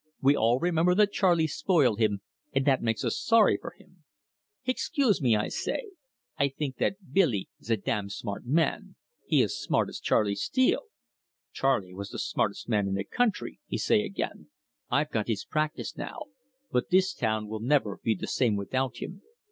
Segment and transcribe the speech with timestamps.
[0.19, 2.21] We all remember that Charley spoil him,
[2.53, 4.03] and that make us sorry for him.'
[4.65, 5.91] 'Excuse me,' I say.
[6.39, 8.95] 'I think that Billy is a dam smart man.
[9.27, 10.87] He is smart as Charley Steele.'
[11.51, 14.49] 'Charley was the smartes' man in the country,' he say again.
[14.89, 16.23] 'I've got his practice now,
[16.71, 19.21] but this town will never be the same without him.